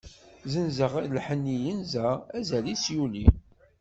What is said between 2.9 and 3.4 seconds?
yuli.